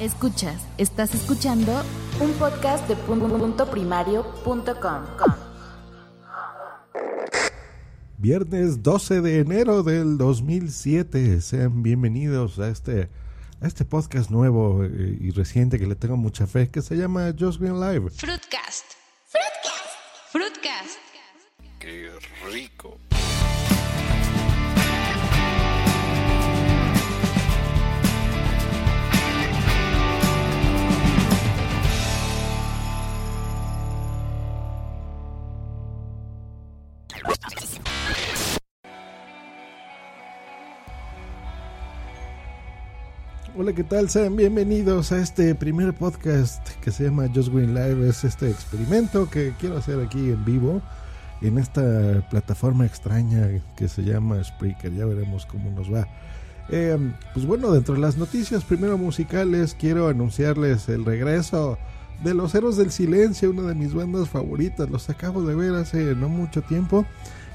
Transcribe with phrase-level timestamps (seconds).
[0.00, 1.72] Escuchas, estás escuchando
[2.20, 5.04] un podcast de punto primario.com.
[8.16, 11.40] Viernes 12 de enero del 2007.
[11.40, 13.08] Sean bienvenidos a este
[13.60, 17.34] a este podcast nuevo eh, y reciente que le tengo mucha fe, que se llama
[17.36, 18.10] Just Green Live.
[18.10, 18.84] Fruitcast.
[19.26, 20.30] Fruitcast.
[20.30, 20.98] Fruitcast.
[21.80, 22.12] Qué
[22.52, 23.00] rico.
[43.68, 44.08] Hola, ¿qué tal?
[44.08, 48.08] Sean bienvenidos a este primer podcast que se llama Just Green Live.
[48.08, 50.80] Es este experimento que quiero hacer aquí en vivo
[51.42, 54.94] en esta plataforma extraña que se llama Spreaker.
[54.94, 56.08] Ya veremos cómo nos va.
[56.70, 56.96] Eh,
[57.34, 61.76] pues bueno, dentro de las noticias primero musicales, quiero anunciarles el regreso
[62.24, 64.88] de Los Héroes del Silencio, una de mis bandas favoritas.
[64.88, 67.04] Los acabo de ver hace no mucho tiempo.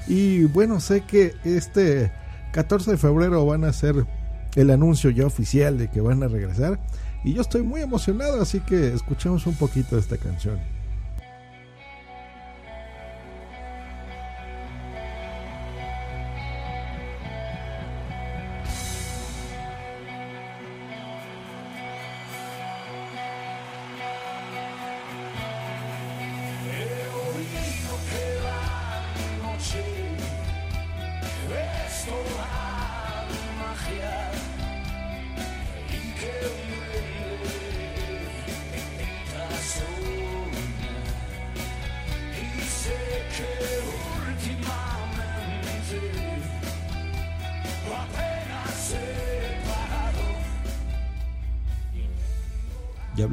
[0.06, 2.12] Y bueno, sé que este
[2.52, 4.06] 14 de febrero van a ser
[4.54, 6.78] el anuncio ya oficial de que van a regresar.
[7.24, 10.58] Y yo estoy muy emocionado, así que escuchemos un poquito de esta canción.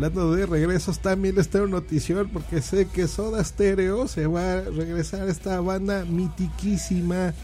[0.03, 4.61] Hablando de regresos, también les tengo notición porque sé que Soda Stereo se va a
[4.61, 7.35] regresar a esta banda mitiquísima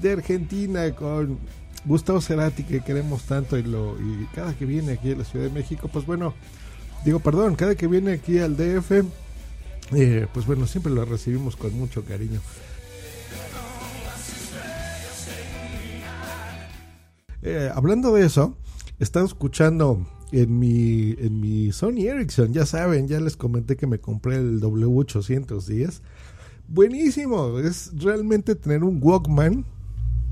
[0.00, 1.40] de Argentina con
[1.84, 3.64] Gustavo Cerati que queremos tanto y
[4.32, 6.34] cada que viene aquí a la Ciudad de México, pues bueno,
[7.04, 8.92] digo perdón, cada que viene aquí al DF,
[9.96, 12.40] eh, pues bueno, siempre lo recibimos con mucho cariño.
[17.42, 18.56] Eh, hablando de eso,
[19.00, 20.06] están escuchando
[20.40, 24.60] en mi, en mi Sony Ericsson, ya saben, ya les comenté que me compré el
[24.60, 26.00] W810.
[26.66, 29.64] Buenísimo, es realmente tener un Walkman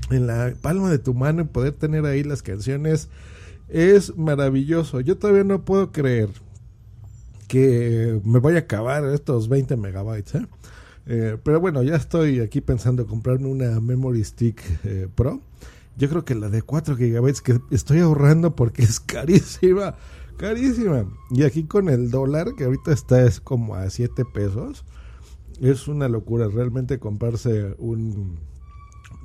[0.09, 3.07] en la palma de tu mano y poder tener ahí las canciones.
[3.69, 4.99] Es maravilloso.
[4.99, 6.29] Yo todavía no puedo creer
[7.47, 10.35] que me vaya a acabar estos 20 megabytes.
[10.35, 10.47] ¿eh?
[11.05, 15.41] Eh, pero bueno, ya estoy aquí pensando comprarme una Memory Stick eh, Pro
[15.95, 19.95] yo creo que la de 4 GB que estoy ahorrando porque es carísima,
[20.37, 21.05] carísima.
[21.31, 24.85] Y aquí con el dólar, que ahorita está es como a 7 pesos,
[25.61, 26.47] es una locura.
[26.47, 28.39] Realmente comprarse un...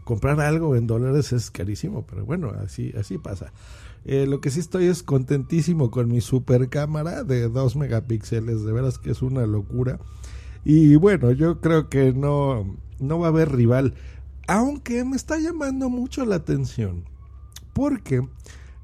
[0.05, 3.53] Comprar algo en dólares es carísimo, pero bueno, así, así pasa.
[4.07, 8.73] Eh, lo que sí estoy es contentísimo con mi super cámara de 2 megapíxeles, de
[8.73, 9.99] veras que es una locura.
[10.65, 13.95] Y bueno, yo creo que no, no va a haber rival.
[14.49, 17.05] Aunque me está llamando mucho la atención.
[17.75, 18.27] Porque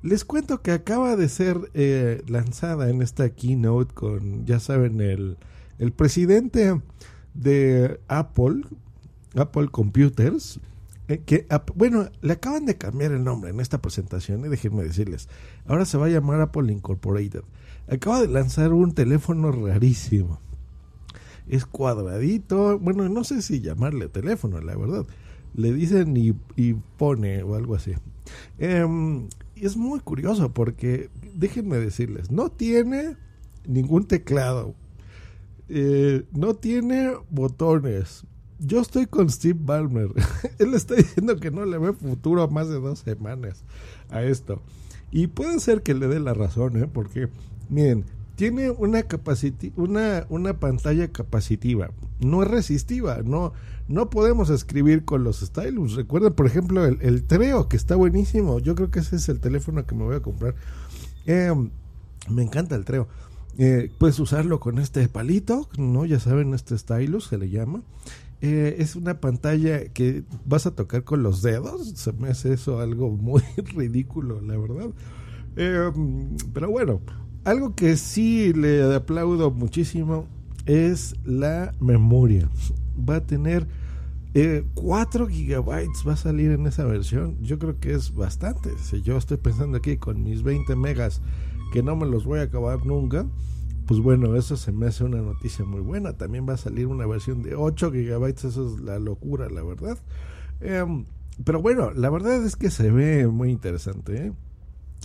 [0.02, 5.38] les cuento que acaba de ser eh, lanzada en esta keynote con, ya saben, el,
[5.78, 6.82] el presidente
[7.32, 8.60] de Apple,
[9.34, 10.60] Apple Computers,
[11.08, 15.30] eh, que, bueno, le acaban de cambiar el nombre en esta presentación, y déjenme decirles,
[15.66, 17.42] ahora se va a llamar Apple Incorporated.
[17.88, 20.40] Acaba de lanzar un teléfono rarísimo.
[21.48, 25.06] Es cuadradito, bueno, no sé si llamarle teléfono, la verdad
[25.54, 27.92] le dicen y, pone o algo así.
[28.58, 33.16] Em, es muy curioso porque, déjenme decirles, no tiene
[33.66, 34.74] ningún teclado,
[35.68, 38.24] eh, no tiene botones.
[38.58, 40.10] Yo estoy con Steve Ballmer.
[40.58, 43.64] Él está diciendo que no le ve futuro a más de dos semanas
[44.10, 44.62] a esto.
[45.10, 46.88] Y puede ser que le dé la razón, ¿eh?
[46.92, 47.28] porque,
[47.68, 48.04] miren,
[48.36, 49.04] tiene una,
[49.76, 51.90] una, una pantalla capacitiva,
[52.20, 53.52] no es resistiva, no,
[53.88, 55.94] no podemos escribir con los stylus.
[55.94, 58.58] Recuerden, por ejemplo, el, Treo, que está buenísimo.
[58.58, 60.54] Yo creo que ese es el teléfono que me voy a comprar.
[61.26, 61.70] Em,
[62.28, 63.06] Me encanta el Treo.
[63.58, 66.04] Eh, puedes usarlo con este palito, ¿no?
[66.06, 67.82] Ya saben, este stylus se le llama.
[68.40, 71.90] Eh, es una pantalla que vas a tocar con los dedos.
[71.96, 73.42] Se me hace eso algo muy
[73.76, 74.90] ridículo, la verdad.
[75.56, 75.92] Eh,
[76.52, 77.00] pero bueno,
[77.44, 80.26] algo que sí le aplaudo muchísimo
[80.66, 82.48] es la memoria.
[82.98, 83.66] Va a tener
[84.74, 87.36] 4 gigabytes, va a salir en esa versión.
[87.42, 88.70] Yo creo que es bastante.
[88.78, 91.20] Si yo estoy pensando aquí con mis 20 megas
[91.72, 93.26] que no me los voy a acabar nunca,
[93.86, 96.14] pues bueno, eso se me hace una noticia muy buena.
[96.14, 99.98] También va a salir una versión de 8 gigabytes, eso es la locura, la verdad.
[100.60, 101.04] Em,
[101.44, 104.26] pero bueno, la verdad es que se ve muy interesante.
[104.26, 104.32] ¿eh?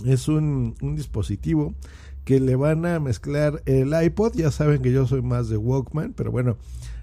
[0.06, 1.74] Es un, un, dispositivo
[2.24, 4.34] que le van a mezclar el iPod.
[4.34, 6.56] Ya saben que yo soy más de Walkman, pero bueno,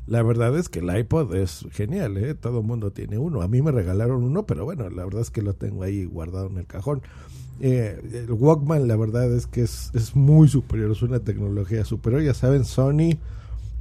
[0.06, 2.18] la verdad es que el iPod es genial.
[2.18, 2.34] ¿eh?
[2.34, 3.42] Todo el mundo tiene uno.
[3.42, 6.48] A mí me regalaron uno, pero bueno, la verdad es que lo tengo ahí guardado
[6.48, 7.02] en el cajón.
[7.60, 12.22] Eh, el Walkman la verdad es que es, es muy superior, es una tecnología superior.
[12.22, 13.18] Ya saben, Sony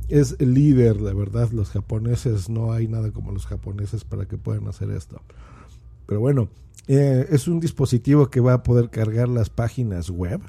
[0.09, 1.50] es el líder, la verdad.
[1.50, 5.21] Los japoneses, no hay nada como los japoneses para que puedan hacer esto.
[6.06, 6.49] Pero bueno,
[6.89, 10.41] eh, es un dispositivo que va a poder cargar las páginas web.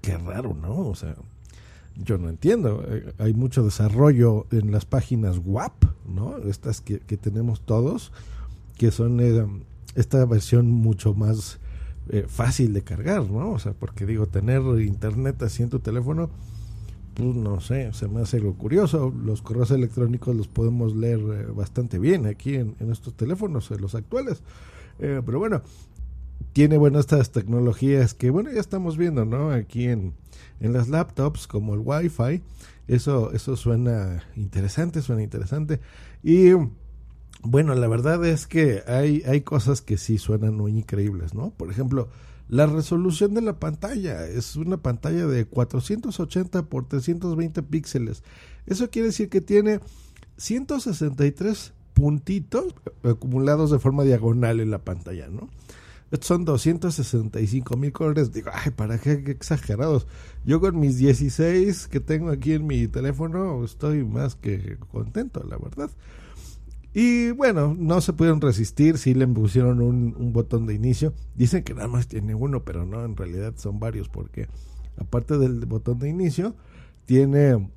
[0.00, 0.88] Qué raro, ¿no?
[0.88, 1.16] O sea,
[1.96, 2.84] yo no entiendo.
[2.86, 6.38] Eh, hay mucho desarrollo en las páginas WAP, ¿no?
[6.38, 8.12] Estas que, que tenemos todos,
[8.76, 9.20] que son
[9.94, 11.58] esta versión mucho más
[12.08, 13.50] eh, fácil de cargar, ¿no?
[13.50, 16.30] O sea, porque digo, tener internet así en tu teléfono,
[17.14, 19.12] pues no sé, se me hace algo curioso.
[19.24, 23.96] Los correos electrónicos los podemos leer eh, bastante bien aquí en, estos teléfonos, en los
[23.96, 24.42] actuales.
[25.00, 25.62] Eh, pero bueno,
[26.56, 29.50] tiene, bueno, estas tecnologías que, bueno, ya estamos viendo, ¿no?
[29.50, 30.14] Aquí en,
[30.58, 32.42] en las laptops, como el Wi-Fi.
[32.88, 35.80] Eso, eso suena interesante, suena interesante.
[36.22, 36.52] Y
[37.42, 41.50] bueno, la verdad es que hay, hay cosas que sí suenan muy increíbles, ¿no?
[41.50, 42.08] Por ejemplo,
[42.48, 48.22] la resolución de la pantalla es una pantalla de 480 por 320 píxeles.
[48.64, 49.80] Eso quiere decir que tiene
[50.38, 55.50] 163 puntitos acumulados de forma diagonal en la pantalla, ¿no?
[56.10, 58.32] Estos son 265 mil colores.
[58.32, 59.24] Digo, ay, ¿para qué?
[59.24, 60.06] qué exagerados?
[60.44, 65.58] Yo con mis 16 que tengo aquí en mi teléfono estoy más que contento, la
[65.58, 65.90] verdad.
[66.98, 71.12] Y bueno, no se pudieron resistir, sí le pusieron un, botón de inicio.
[71.34, 74.48] Dicen que nada más tiene uno, pero no, en realidad son varios, porque
[74.96, 76.54] aparte del botón de inicio,
[77.04, 77.68] tiene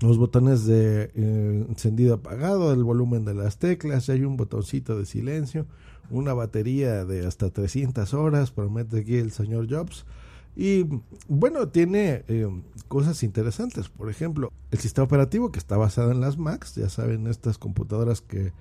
[0.00, 5.06] los botones de eh, encendido apagado, el volumen de las teclas, hay un botoncito de
[5.06, 5.66] silencio,
[6.10, 10.04] una batería de hasta 300 horas, promete aquí el señor Jobs.
[10.56, 10.86] Y
[11.28, 12.48] bueno, tiene eh,
[12.88, 13.90] cosas interesantes.
[13.90, 16.76] Por ejemplo, el sistema operativo que está basado en las Macs.
[16.76, 18.52] Ya saben, estas computadoras que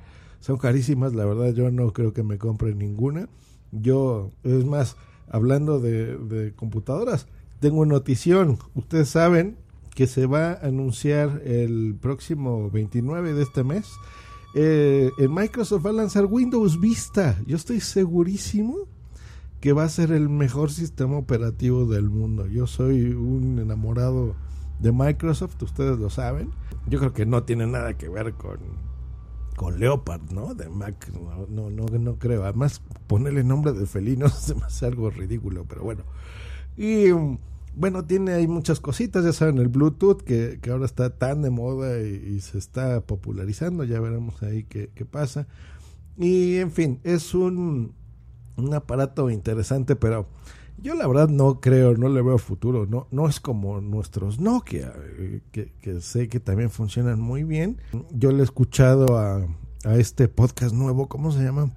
[0.42, 1.14] son carísimas.
[1.14, 3.30] La verdad, yo no creo que me compre ninguna.
[3.72, 4.98] Yo, es más,
[5.30, 7.28] hablando de, computadoras,
[7.62, 8.60] tengo notición.
[8.74, 9.58] Ustedes saben
[9.96, 13.88] que se va a anunciar el próximo 29 de este mes.
[14.58, 17.38] Eh, Microsoft va a lanzar Windows Vista.
[17.46, 18.88] Yo estoy segurísimo
[19.60, 22.48] que va a ser el mejor sistema operativo del mundo.
[22.48, 24.36] Yo soy un enamorado
[24.80, 26.52] de Microsoft, ustedes lo saben.
[26.88, 28.60] Yo creo que no tiene nada que ver con,
[29.58, 30.54] con Leopard, ¿no?
[30.54, 31.10] De Mac,
[31.50, 32.44] no, no, no, creo.
[32.44, 34.26] Además, ponerle nombre de felino
[34.66, 36.04] hace algo ridículo, pero bueno.
[36.78, 37.08] Y
[37.76, 41.50] bueno, tiene ahí muchas cositas, ya saben, el Bluetooth que, que ahora está tan de
[41.50, 45.48] moda y, se está popularizando, ya veremos ahí qué, qué pasa.
[46.18, 47.94] Y en fin, es un
[48.58, 50.28] un aparato interesante, pero
[50.78, 54.94] yo la verdad no creo, no le veo futuro, no, no es como nuestros Nokia,
[55.18, 57.78] eh, que, sé que también funcionan muy bien.
[58.12, 59.46] Yo le he escuchado a,
[59.84, 61.72] a este podcast nuevo, ¿cómo se llama?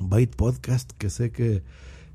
[0.00, 1.62] Byte Podcast, que sé que,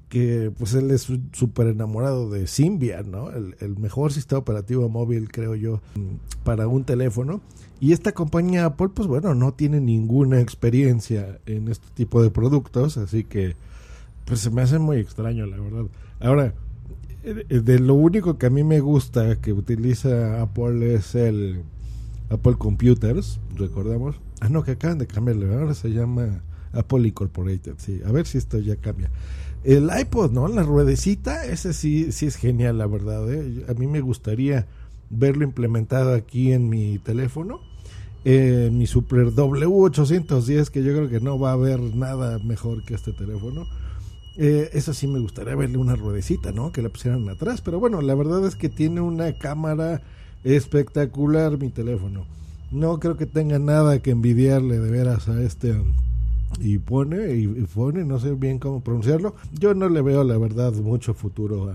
[0.09, 3.29] que pues él es súper enamorado de Symbian, ¿no?
[3.29, 5.81] El, el, mejor sistema operativo móvil, creo yo,
[6.43, 7.41] para un teléfono.
[7.79, 12.97] Y esta compañía Apple, pues bueno, no tiene ninguna experiencia en este tipo de productos,
[12.97, 13.55] así que
[14.25, 15.85] pues se me hace muy extraño, la verdad.
[16.19, 16.53] Ahora,
[17.23, 21.63] eh, de lo único que a mí me gusta que utiliza Apple es el
[22.29, 24.15] Apple Computers, recordamos.
[24.41, 26.41] Ah, no, que acaban de cambiarle, ahora se llama
[26.73, 28.01] Apple Incorporated, sí.
[28.05, 29.09] A ver si esto ya cambia.
[29.63, 30.47] El iPod, ¿no?
[30.47, 33.31] La ruedecita, ese sí, sí es genial, la verdad.
[33.31, 33.65] ¿eh?
[33.67, 34.67] A mí me gustaría
[35.09, 37.59] verlo implementado aquí en mi teléfono.
[38.25, 42.93] Eh, mi Super W810, que yo creo que no va a haber nada mejor que
[42.93, 43.65] este teléfono.
[44.37, 46.71] Eh, eso sí me gustaría verle una ruedecita, ¿no?
[46.71, 47.61] Que la pusieran atrás.
[47.61, 50.01] Pero bueno, la verdad es que tiene una cámara
[50.45, 52.25] espectacular mi teléfono.
[52.71, 55.75] No creo que tenga nada que envidiarle de veras a este
[56.59, 59.35] y pone y pone, no sé bien cómo pronunciarlo.
[59.53, 61.73] Yo no le veo la verdad mucho futuro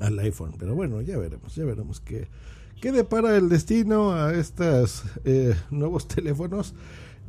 [0.00, 0.52] al iPhone.
[0.58, 2.28] Pero bueno, ya veremos, ya veremos qué,
[2.80, 6.74] qué depara el destino a estos eh, nuevos teléfonos.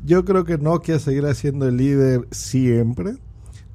[0.06, 3.16] Yo creo que Nokia seguirá siendo el líder siempre.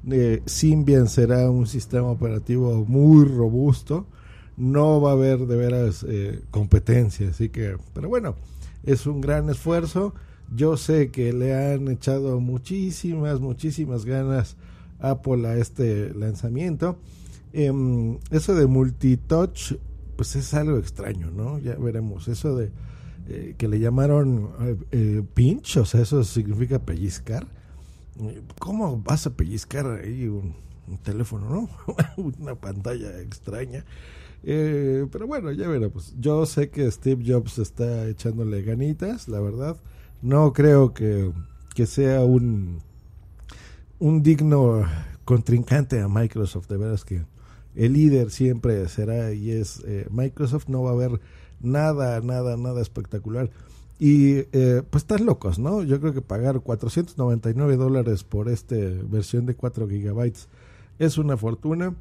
[0.09, 4.07] Eh, Symbian será un sistema operativo muy robusto.
[4.55, 8.35] No va a haber de veras eh, competencia, así que, pero bueno,
[8.83, 10.13] es un gran esfuerzo.
[10.53, 14.57] Yo sé que le han echado muchísimas, muchísimas ganas
[14.99, 16.97] Apple a este lanzamiento.
[17.53, 19.73] Em, eso de multitouch,
[20.15, 21.59] pues es algo extraño, ¿no?
[21.59, 22.27] Ya veremos.
[22.27, 22.71] Eso de
[23.29, 27.47] eh, que le llamaron eh, eh, pinch, o sea, eso significa pellizcar.
[28.59, 30.55] ¿Cómo vas a pellizcar ahí un,
[31.03, 31.69] teléfono, no?
[32.41, 33.85] Una pantalla extraña.
[34.43, 36.13] Pero bueno, ya veremos.
[36.19, 39.77] Yo sé que Steve Jobs está echándole ganitas, la verdad.
[40.21, 41.31] No creo que,
[41.75, 42.79] que sea un,
[43.99, 44.83] un digno
[45.25, 46.67] contrincante a Microsoft.
[46.67, 47.25] De veras que
[47.75, 50.67] el líder siempre será y es Microsoft.
[50.67, 51.19] No va a haber
[51.61, 53.49] nada, nada, nada espectacular.
[53.99, 55.83] Y eh, pues están locos, ¿no?
[55.83, 60.49] Yo creo que pagar 499 dólares por esta versión de 4 gigabytes
[60.99, 61.95] es una fortuna.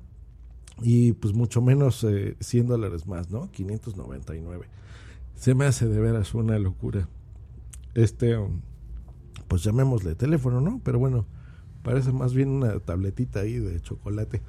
[0.81, 3.50] Y pues mucho menos eh, 100 dólares más, ¿no?
[3.50, 4.67] 599.
[5.35, 7.09] Se me hace de veras una locura.
[7.95, 8.38] Este,
[9.49, 10.81] pues llamémosle teléfono, ¿no?
[10.83, 11.26] Pero bueno,
[11.83, 14.41] parece más bien una tabletita ahí de chocolate.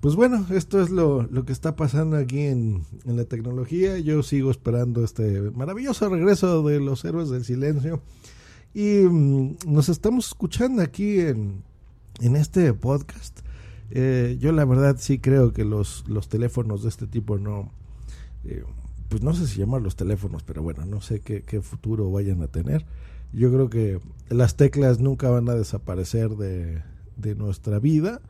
[0.00, 3.98] Pues bueno, esto es lo, lo que está pasando aquí en, en, la tecnología.
[3.98, 8.00] Yo sigo esperando este maravilloso regreso de los héroes del silencio.
[8.74, 11.64] Y mm, nos estamos escuchando aquí en,
[12.20, 13.40] en este podcast.
[13.90, 17.72] Eh, yo la verdad sí creo que los, los teléfonos de este tipo no...
[18.44, 18.64] Eh,
[19.08, 22.48] pues no sé si llamar los teléfonos, pero bueno, no sé qué, futuro vayan a
[22.48, 22.84] tener.
[23.32, 26.82] Yo creo que las teclas nunca van a desaparecer de,
[27.16, 28.20] de nuestra vida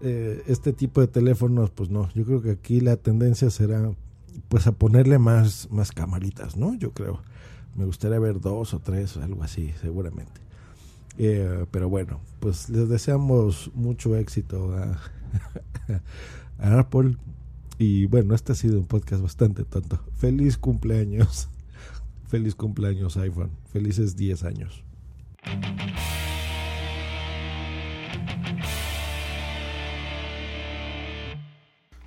[0.00, 3.92] eh, este tipo de teléfonos, pues no, yo creo que aquí la tendencia será
[4.48, 6.74] pues a ponerle más, más camaritas, ¿no?
[6.74, 7.20] Yo creo.
[7.76, 10.40] Me gustaría ver dos o tres, algo así, seguramente.
[11.22, 14.98] Eh, pero bueno, pues les deseamos mucho éxito a,
[16.58, 17.18] a, Apple.
[17.76, 20.02] Y bueno, este ha sido un podcast bastante tonto.
[20.14, 21.50] Feliz cumpleaños.
[22.28, 23.50] Feliz cumpleaños iPhone.
[23.70, 24.82] Felices 10 años.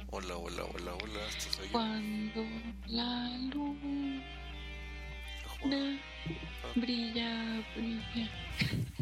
[0.10, 1.20] Hola, hola, hola, hola.
[1.29, 1.70] ¿Estás ahí?
[1.72, 2.41] Cuando
[2.88, 4.24] la luna
[6.75, 8.29] brilla, brilla.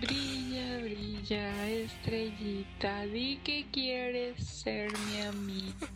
[0.00, 3.06] brilla, brilla, estrellita.
[3.06, 5.88] Di que quieres ser mi amiga.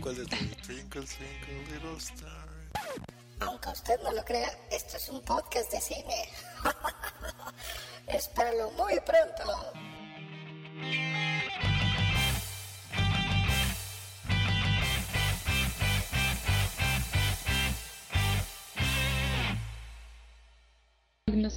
[0.00, 2.48] ¿Cuál es el Twinkle, Twinkle, Little Star?
[3.40, 6.28] Aunque usted no lo crea, esto es un podcast de cine.
[8.06, 9.72] Espéralo muy pronto.